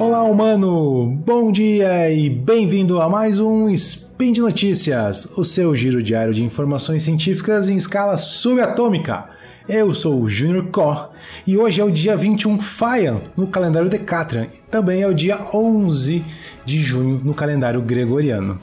[0.00, 1.20] Olá, humano!
[1.26, 6.44] Bom dia e bem-vindo a mais um Spin de Notícias, o seu giro diário de
[6.44, 9.24] informações científicas em escala subatômica.
[9.68, 11.10] Eu sou o Junior Cor
[11.44, 15.48] e hoje é o dia 21 Faian no calendário Decatrian e também é o dia
[15.52, 16.24] 11
[16.64, 18.60] de junho no calendário gregoriano.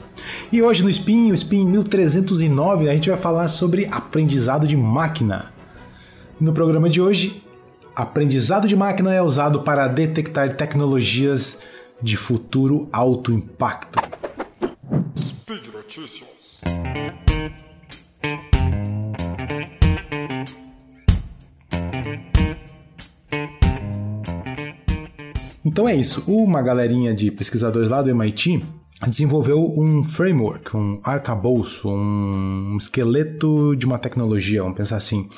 [0.50, 5.52] E hoje no Spin, o Spin 1309, a gente vai falar sobre aprendizado de máquina.
[6.40, 7.42] No programa de hoje,
[7.96, 11.62] aprendizado de máquina é usado para detectar tecnologias
[12.02, 13.98] de futuro alto impacto.
[15.18, 16.60] Speed Notícias.
[25.64, 26.22] Então é isso.
[26.30, 28.62] Uma galerinha de pesquisadores lá do MIT
[29.08, 35.28] desenvolveu um framework, um arcabouço, um esqueleto de uma tecnologia, vamos pensar assim,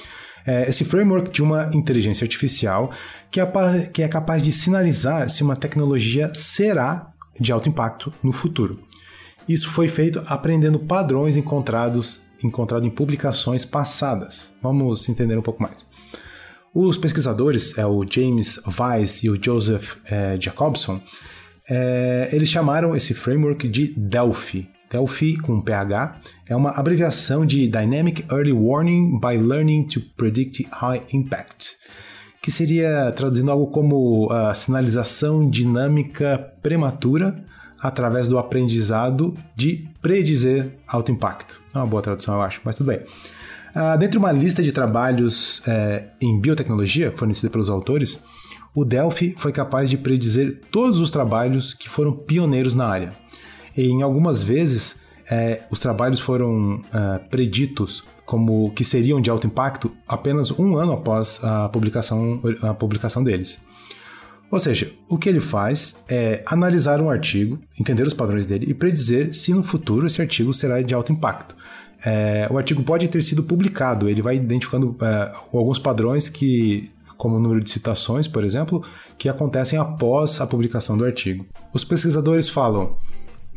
[0.48, 2.91] é, esse framework de uma inteligência artificial
[3.30, 3.46] que é,
[3.92, 8.80] que é capaz de sinalizar se uma tecnologia será de alto impacto no futuro.
[9.46, 14.52] Isso foi feito aprendendo padrões encontrados encontrado em publicações passadas.
[14.62, 15.84] Vamos entender um pouco mais.
[16.72, 21.00] Os pesquisadores, é o James Weiss e o Joseph é, Jacobson,
[21.68, 24.68] é, eles chamaram esse framework de Delphi.
[24.91, 31.03] Delphi com PH é uma abreviação de Dynamic Early Warning by Learning to Predict High
[31.12, 31.72] Impact,
[32.41, 37.45] que seria traduzindo algo como a sinalização dinâmica prematura
[37.80, 41.61] através do aprendizado de predizer alto impacto.
[41.75, 43.00] É uma boa tradução, eu acho, mas tudo bem.
[43.77, 48.20] Uh, dentre uma lista de trabalhos é, em biotecnologia fornecida pelos autores,
[48.75, 53.12] o Delphi foi capaz de predizer todos os trabalhos que foram pioneiros na área
[53.86, 59.90] em algumas vezes é, os trabalhos foram é, preditos como que seriam de alto impacto
[60.06, 63.58] apenas um ano após a publicação, a publicação deles.
[64.50, 68.74] Ou seja, o que ele faz é analisar um artigo, entender os padrões dele e
[68.74, 71.55] predizer se no futuro esse artigo será de alto impacto.
[72.05, 77.36] É, o artigo pode ter sido publicado, ele vai identificando é, alguns padrões que, como
[77.36, 78.83] o número de citações, por exemplo,
[79.18, 81.44] que acontecem após a publicação do artigo.
[81.74, 82.96] Os pesquisadores falam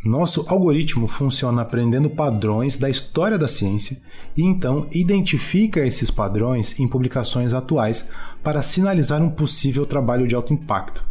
[0.03, 3.97] nosso algoritmo funciona aprendendo padrões da história da ciência
[4.35, 8.09] e então identifica esses padrões em publicações atuais
[8.43, 11.03] para sinalizar um possível trabalho de alto impacto.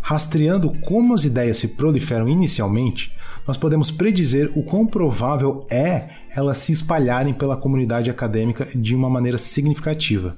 [0.00, 3.12] Rastreando como as ideias se proliferam inicialmente,
[3.46, 9.10] nós podemos predizer o quão provável é elas se espalharem pela comunidade acadêmica de uma
[9.10, 10.36] maneira significativa.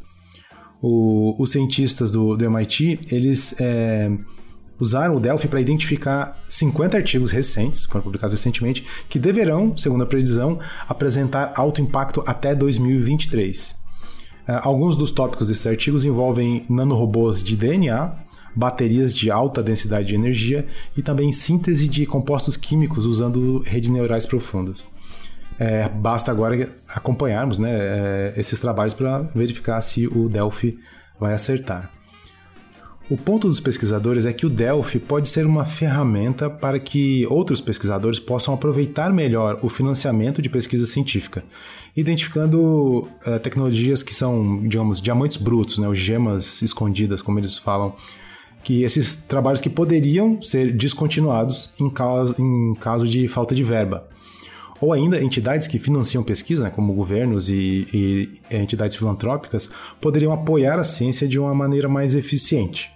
[0.83, 4.11] O, os cientistas do, do MIT eles é,
[4.79, 10.07] usaram o Delphi para identificar 50 artigos recentes, foram publicados recentemente, que deverão, segundo a
[10.07, 13.71] previsão, apresentar alto impacto até 2023.
[14.49, 18.15] Uh, alguns dos tópicos desses artigos envolvem nanorobôs de DNA,
[18.55, 20.67] baterias de alta densidade de energia
[20.97, 24.85] e também síntese de compostos químicos usando redes neurais profundas.
[25.59, 30.79] É, basta agora acompanharmos né, é, esses trabalhos para verificar se o Delphi
[31.19, 31.91] vai acertar.
[33.09, 37.61] O ponto dos pesquisadores é que o Delphi pode ser uma ferramenta para que outros
[37.61, 41.45] pesquisadores possam aproveitar melhor o financiamento de pesquisa científica,
[41.97, 47.95] identificando uh, tecnologias que são, digamos, diamantes brutos, né, ou gemas escondidas, como eles falam,
[48.65, 54.09] que esses trabalhos que poderiam ser descontinuados em caso, em caso de falta de verba.
[54.81, 60.81] Ou ainda, entidades que financiam pesquisa, né, como governos e, e entidades filantrópicas, poderiam apoiar
[60.81, 62.96] a ciência de uma maneira mais eficiente.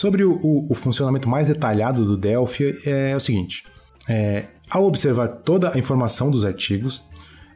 [0.00, 3.66] Sobre o, o, o funcionamento mais detalhado do Delphi é o seguinte:
[4.08, 7.04] é, ao observar toda a informação dos artigos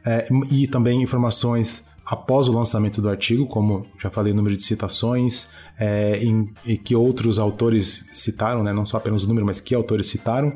[0.05, 4.61] é, e também informações após o lançamento do artigo, como já falei, o número de
[4.61, 5.47] citações
[5.79, 9.73] é, em, em que outros autores citaram, né, não só apenas o número, mas que
[9.73, 10.53] autores citaram,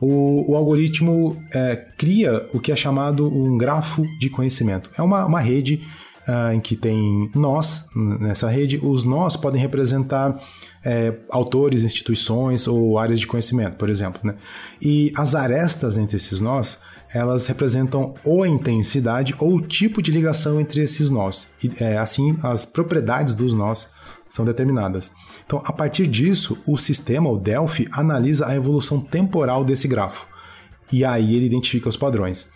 [0.00, 4.88] o, o algoritmo é, cria o que é chamado um grafo de conhecimento.
[4.96, 5.82] É uma, uma rede
[6.28, 8.78] uh, em que tem nós nessa rede.
[8.82, 10.38] Os nós podem representar
[10.84, 14.20] é, autores, instituições ou áreas de conhecimento, por exemplo.
[14.22, 14.34] Né?
[14.80, 16.80] E as arestas entre esses nós,
[17.12, 21.46] elas representam ou a intensidade ou o tipo de ligação entre esses nós.
[21.62, 23.88] E, é, assim, as propriedades dos nós
[24.28, 25.10] são determinadas.
[25.46, 30.26] Então, a partir disso, o sistema, o Delphi, analisa a evolução temporal desse grafo.
[30.92, 32.46] E aí ele identifica os padrões.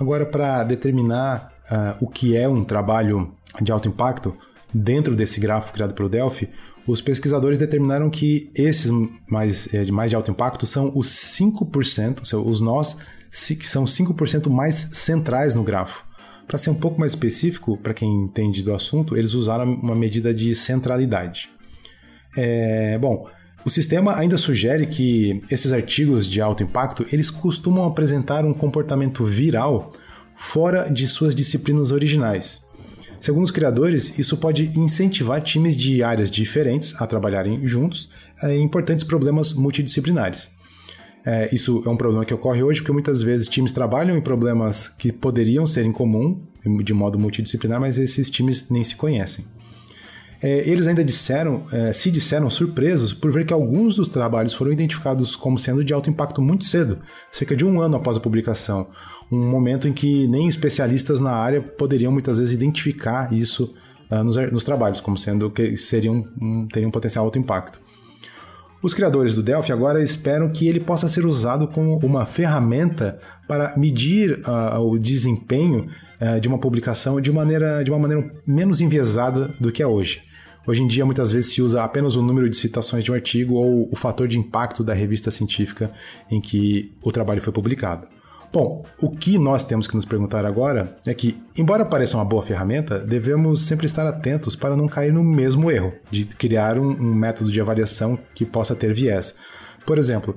[0.00, 4.34] Agora, para determinar uh, o que é um trabalho de alto impacto,
[4.72, 6.48] dentro desse grafo criado pelo Delphi,
[6.86, 8.90] os pesquisadores determinaram que esses
[9.28, 12.96] mais, é, mais de alto impacto são os 5%, os nós
[13.30, 16.04] que são 5% mais centrais no grafo.
[16.46, 20.34] Para ser um pouco mais específico, para quem entende do assunto, eles usaram uma medida
[20.34, 21.48] de centralidade.
[22.36, 23.26] É, bom,
[23.64, 29.24] O sistema ainda sugere que esses artigos de alto impacto, eles costumam apresentar um comportamento
[29.24, 29.88] viral
[30.36, 32.62] fora de suas disciplinas originais.
[33.20, 38.08] Segundo os criadores, isso pode incentivar times de áreas diferentes a trabalharem juntos
[38.42, 40.50] em importantes problemas multidisciplinares.
[41.24, 44.88] É, isso é um problema que ocorre hoje porque muitas vezes times trabalham em problemas
[44.88, 46.42] que poderiam ser em comum,
[46.82, 49.44] de modo multidisciplinar, mas esses times nem se conhecem.
[50.42, 54.72] É, eles ainda disseram, é, se disseram surpresos por ver que alguns dos trabalhos foram
[54.72, 56.98] identificados como sendo de alto impacto muito cedo,
[57.30, 58.88] cerca de um ano após a publicação,
[59.30, 63.72] um momento em que nem especialistas na área poderiam muitas vezes identificar isso
[64.10, 67.80] uh, nos, nos, trabalhos, como sendo que seriam um, teriam um potencial alto impacto.
[68.82, 73.76] Os criadores do Delphi agora esperam que ele possa ser usado como uma ferramenta para
[73.76, 75.86] medir uh, o desempenho
[76.22, 80.22] uh, de uma publicação de, maneira, de uma maneira menos enviesada do que é hoje.
[80.64, 83.54] Hoje em dia, muitas vezes se usa apenas o número de citações de um artigo
[83.54, 85.90] ou o fator de impacto da revista científica
[86.30, 88.06] em que o trabalho foi publicado.
[88.52, 92.42] Bom, o que nós temos que nos perguntar agora é que, embora pareça uma boa
[92.42, 97.14] ferramenta, devemos sempre estar atentos para não cair no mesmo erro de criar um, um
[97.14, 99.34] método de avaliação que possa ter viés.
[99.86, 100.36] Por exemplo,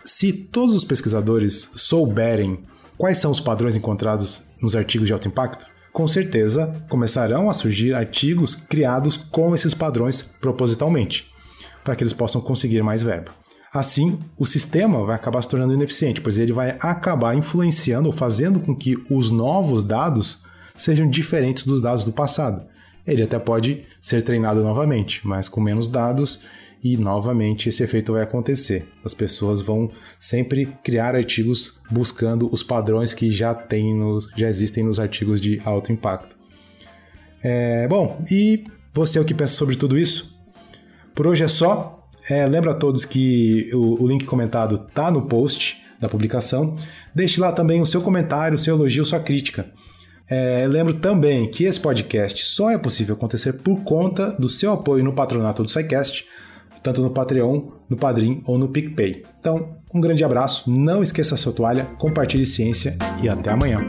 [0.00, 2.60] se todos os pesquisadores souberem
[2.96, 7.94] quais são os padrões encontrados nos artigos de alto impacto, com certeza começarão a surgir
[7.94, 11.30] artigos criados com esses padrões propositalmente,
[11.82, 13.32] para que eles possam conseguir mais verba.
[13.72, 18.60] Assim, o sistema vai acabar se tornando ineficiente, pois ele vai acabar influenciando ou fazendo
[18.60, 20.38] com que os novos dados
[20.76, 22.62] sejam diferentes dos dados do passado.
[23.06, 26.40] Ele até pode ser treinado novamente, mas com menos dados
[26.82, 28.86] e novamente esse efeito vai acontecer.
[29.04, 33.98] As pessoas vão sempre criar artigos buscando os padrões que já, tem
[34.36, 36.36] já existem nos artigos de alto impacto.
[37.42, 40.36] É, bom, e você o que pensa sobre tudo isso?
[41.14, 42.08] Por hoje é só.
[42.28, 46.76] É, lembro a todos que o, o link comentado está no post da publicação.
[47.14, 49.66] Deixe lá também o seu comentário, o seu elogio, sua crítica.
[50.28, 55.04] É, lembro também que esse podcast só é possível acontecer por conta do seu apoio
[55.04, 56.26] no patronato do SciCast,
[56.82, 59.22] tanto no Patreon, no Padrim ou no PicPay.
[59.38, 63.88] Então, um grande abraço, não esqueça a sua toalha, compartilhe ciência e até amanhã.